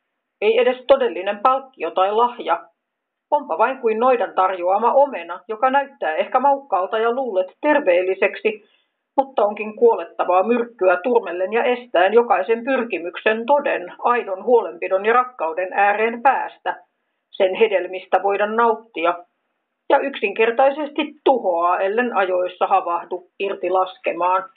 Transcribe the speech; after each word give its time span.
ei 0.41 0.59
edes 0.59 0.85
todellinen 0.89 1.39
palkkio 1.43 1.91
tai 1.91 2.13
lahja. 2.13 2.65
Onpa 3.31 3.59
vain 3.59 3.79
kuin 3.79 3.99
noidan 4.01 4.35
tarjoama 4.35 4.93
omena, 4.93 5.41
joka 5.49 5.71
näyttää 5.71 6.17
ehkä 6.17 6.41
maukkaalta 6.41 6.99
ja 6.99 7.13
luulet 7.13 7.47
terveelliseksi, 7.61 8.65
mutta 9.17 9.45
onkin 9.45 9.77
kuolettavaa 9.77 10.43
myrkkyä 10.43 11.01
turmellen 11.03 11.53
ja 11.53 11.65
estäen 11.65 12.13
jokaisen 12.13 12.65
pyrkimyksen 12.65 13.47
toden, 13.47 13.93
aidon 13.99 14.45
huolenpidon 14.45 15.07
ja 15.07 15.13
rakkauden 15.13 15.73
ääreen 15.73 16.23
päästä, 16.23 16.83
sen 17.31 17.55
hedelmistä 17.55 18.23
voida 18.23 18.47
nauttia, 18.47 19.19
ja 19.89 19.99
yksinkertaisesti 19.99 21.03
tuhoaa, 21.25 21.81
ellen 21.81 22.17
ajoissa 22.17 22.67
havahdu 22.67 23.31
irti 23.39 23.71
laskemaan. 23.71 24.51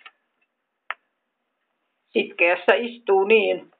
Sitkeässä 2.09 2.73
istuu 2.75 3.23
niin. 3.23 3.71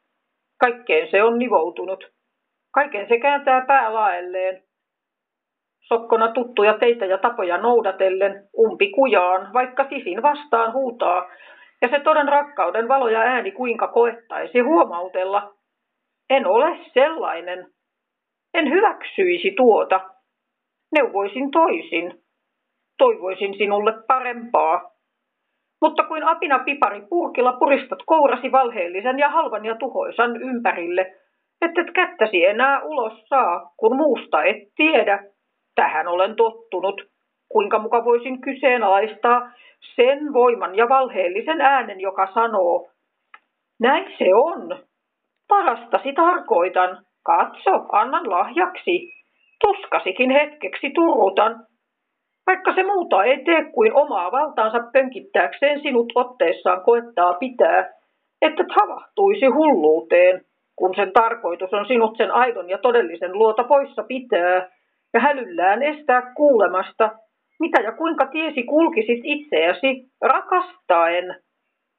Kaikkeen 0.60 1.12
se 1.12 1.24
on 1.24 1.40
nivoutunut. 1.40 2.12
Kaiken 2.72 3.08
se 3.08 3.20
kääntää 3.20 3.66
päälaelleen. 3.66 4.69
Sokkona 5.90 6.32
tuttuja 6.32 6.78
teitä 6.78 7.06
ja 7.06 7.18
tapoja 7.18 7.58
noudatellen, 7.58 8.44
umpi 8.58 8.92
kujaan, 8.92 9.54
vaikka 9.54 9.86
sisin 9.90 10.22
vastaan 10.22 10.74
huutaa, 10.74 11.30
ja 11.82 11.88
se 11.88 12.00
toden 12.00 12.28
rakkauden 12.28 12.88
valo 12.88 13.08
ja 13.08 13.20
ääni 13.20 13.52
kuinka 13.52 13.88
koettaisi 13.88 14.60
huomautella. 14.60 15.54
En 16.30 16.48
ole 16.48 16.80
sellainen. 16.94 17.68
En 18.54 18.70
hyväksyisi 18.70 19.52
tuota. 19.58 20.02
Neuvoisin 20.96 21.52
toisin. 21.52 22.14
Toivoisin 22.98 23.54
sinulle 23.54 23.94
parempaa. 24.08 24.92
Mutta 25.82 26.04
kuin 26.04 26.24
apina 26.24 26.60
pipari 26.60 27.02
purkilla 27.10 27.54
puristat 27.54 28.00
kourasi 28.06 28.52
valheellisen 28.52 29.20
ja 29.20 29.30
halvan 29.30 29.66
ja 29.66 29.76
tuhoisan 29.76 30.42
ympärille, 30.42 31.16
et 31.62 31.92
kättäsi 31.96 32.46
enää 32.46 32.84
ulos 32.84 33.14
saa, 33.28 33.72
kun 33.78 33.96
muusta 33.96 34.44
et 34.44 34.58
tiedä. 34.76 35.24
Tähän 35.80 36.08
olen 36.08 36.36
tottunut. 36.36 37.02
Kuinka 37.50 37.80
muka 37.80 38.06
voisin 38.06 38.42
kyseenalaistaa 38.42 39.52
sen 39.96 40.34
voiman 40.34 40.76
ja 40.76 40.90
valheellisen 40.90 41.62
äänen, 41.62 42.00
joka 42.00 42.28
sanoo, 42.34 42.90
näin 43.80 44.06
se 44.18 44.36
on. 44.36 44.80
Parastasi 45.48 46.14
tarkoitan. 46.14 47.06
Katso, 47.24 47.86
annan 47.92 48.30
lahjaksi. 48.30 49.14
Tuskasikin 49.62 50.32
hetkeksi 50.32 50.90
turutan, 50.90 51.66
vaikka 52.48 52.76
se 52.76 52.84
muuta 52.84 53.24
ei 53.24 53.44
tee 53.44 53.64
kuin 53.74 53.94
omaa 53.94 54.32
valtaansa 54.32 54.80
pönkittääkseen 54.94 55.82
sinut 55.82 56.12
otteessaan 56.16 56.82
koettaa 56.84 57.34
pitää, 57.34 57.94
että 58.42 58.64
havahtuisi 58.82 59.46
hulluuteen, 59.46 60.42
kun 60.76 60.96
sen 60.96 61.12
tarkoitus 61.12 61.74
on 61.74 61.86
sinut 61.88 62.18
sen 62.18 62.32
aidon 62.32 62.70
ja 62.70 62.78
todellisen 62.78 63.34
luota 63.34 63.64
poissa 63.64 64.04
pitää 64.04 64.79
ja 65.14 65.20
hälyllään 65.20 65.84
estää 65.84 66.34
kuulemasta, 66.36 67.12
mitä 67.60 67.82
ja 67.82 67.92
kuinka 67.92 68.26
tiesi 68.26 68.64
kulkisit 68.64 69.20
itseäsi 69.24 70.06
rakastaen, 70.22 71.36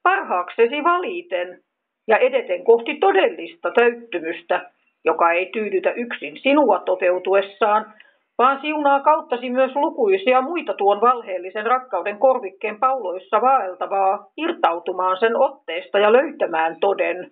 parhaaksesi 0.03 0.83
valiten 0.83 1.59
ja 2.07 2.17
edeten 2.17 2.63
kohti 2.63 2.95
todellista 2.95 3.71
täyttymystä, 3.71 4.71
joka 5.05 5.31
ei 5.31 5.45
tyydytä 5.53 5.91
yksin 5.91 6.37
sinua 6.37 6.79
toteutuessaan, 6.79 7.93
vaan 8.37 8.61
siunaa 8.61 8.99
kauttasi 8.99 9.49
myös 9.49 9.75
lukuisia 9.75 10.41
muita 10.41 10.73
tuon 10.73 11.01
valheellisen 11.01 11.65
rakkauden 11.65 12.17
korvikkeen 12.17 12.79
pauloissa 12.79 13.41
vaeltavaa, 13.41 14.31
irtautumaan 14.37 15.17
sen 15.19 15.35
otteesta 15.35 15.99
ja 15.99 16.11
löytämään 16.11 16.77
toden, 16.79 17.31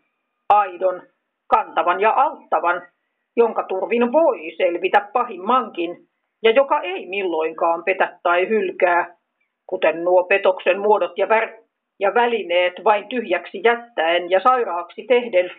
aidon, 0.50 1.01
kantavan 1.47 2.01
ja 2.01 2.12
auttavan, 2.12 2.81
jonka 3.35 3.63
turvin 3.63 4.12
voi 4.12 4.51
selvitä 4.57 5.09
pahimmankin, 5.13 5.97
ja 6.44 6.51
joka 6.51 6.81
ei 6.81 7.06
milloinkaan 7.06 7.84
petä 7.84 8.19
tai 8.23 8.50
hylkää, 8.50 9.16
kuten 9.67 10.03
nuo 10.03 10.23
petoksen 10.23 10.79
muodot 10.79 11.17
ja, 11.17 11.25
vär- 11.25 11.63
ja 12.00 12.13
välineet 12.13 12.73
vain 12.84 13.07
tyhjäksi 13.09 13.62
jättäen 13.63 14.29
ja 14.29 14.39
sairaaksi 14.39 15.06
tehden, 15.07 15.51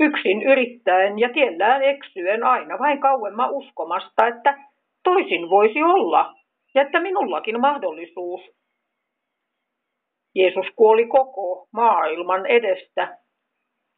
yksin 0.00 0.42
yrittäen 0.42 1.18
ja 1.18 1.28
tiellään 1.28 1.82
eksyen 1.82 2.44
aina 2.44 2.78
vain 2.78 3.00
kauemma 3.00 3.48
uskomasta, 3.50 4.26
että 4.26 4.58
toisin 5.04 5.50
voisi 5.50 5.82
olla 5.82 6.34
ja 6.74 6.82
että 6.82 7.00
minullakin 7.00 7.60
mahdollisuus. 7.60 8.40
Jeesus 10.34 10.66
kuoli 10.76 11.06
koko 11.06 11.68
maailman 11.72 12.46
edestä, 12.46 13.18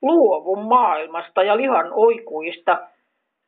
luovun 0.03 0.65
maailmasta 0.69 1.43
ja 1.43 1.57
lihan 1.57 1.87
oikuista, 1.93 2.89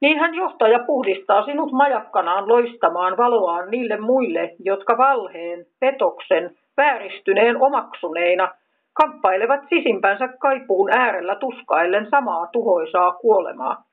niin 0.04 0.18
hän 0.18 0.34
johtaa 0.34 0.68
ja 0.68 0.78
puhdistaa 0.86 1.44
sinut 1.44 1.72
majakkanaan 1.72 2.48
loistamaan 2.48 3.16
valoaan 3.16 3.70
niille 3.70 3.96
muille, 3.96 4.50
jotka 4.58 4.98
valheen, 4.98 5.66
petoksen, 5.80 6.56
vääristyneen 6.76 7.62
omaksuneina 7.62 8.48
kamppailevat 8.92 9.60
sisimpänsä 9.68 10.28
kaipuun 10.28 10.90
äärellä 10.98 11.36
tuskaillen 11.36 12.06
samaa 12.10 12.46
tuhoisaa 12.52 13.12
kuolemaa. 13.12 13.84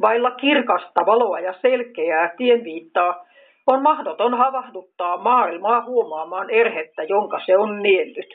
Vailla 0.00 0.30
kirkasta 0.30 1.06
valoa 1.06 1.40
ja 1.40 1.54
selkeää 1.62 2.34
tienviittaa 2.36 3.24
on 3.66 3.82
mahdoton 3.82 4.34
havahduttaa 4.34 5.16
maailmaa 5.16 5.84
huomaamaan 5.84 6.50
erhettä, 6.50 7.02
jonka 7.02 7.40
se 7.46 7.56
on 7.56 7.82
niellyt. 7.82 8.30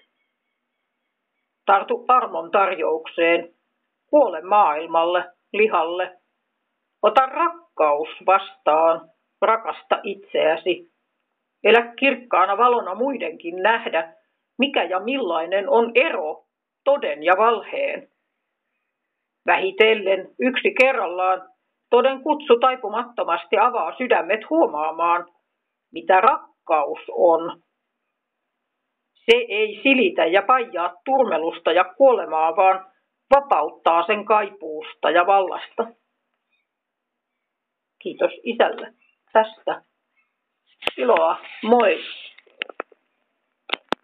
Tartu 1.66 2.06
armon 2.08 2.52
tarjoukseen, 2.52 3.50
kuole 4.10 4.42
maailmalle, 4.42 5.24
lihalle. 5.54 6.18
Ota 7.02 7.26
rakkaus 7.26 8.10
vastaan, 8.26 9.10
rakasta 9.42 10.00
itseäsi. 10.04 10.92
Elä 11.64 11.94
kirkkaana 12.00 12.58
valona 12.58 12.96
muidenkin 12.96 13.56
nähdä, 13.56 14.14
mikä 14.58 14.84
ja 14.84 15.00
millainen 15.00 15.70
on 15.70 15.92
ero 15.96 16.46
toden 16.84 17.24
ja 17.24 17.34
valheen. 17.38 18.08
Vähitellen 19.48 20.30
yksi 20.40 20.74
kerrallaan 20.80 21.54
Toden 21.94 22.22
kutsu 22.24 22.60
taipumattomasti 22.60 23.58
avaa 23.58 23.98
sydämet 23.98 24.50
huomaamaan, 24.50 25.26
mitä 25.92 26.22
rakkaus 26.22 27.00
on. 27.12 27.62
Se 29.14 29.38
ei 29.50 29.80
silitä 29.84 30.26
ja 30.26 30.42
paijaa 30.42 30.94
turmelusta 31.06 31.72
ja 31.72 31.84
kuolemaa, 31.84 32.56
vaan 32.56 32.86
vapauttaa 33.36 34.06
sen 34.06 34.26
kaipuusta 34.26 35.10
ja 35.10 35.26
vallasta. 35.26 35.88
Kiitos 38.00 38.32
isälle 38.44 38.94
tästä. 39.34 39.82
Iloa, 40.98 41.38
moi! 41.64 42.00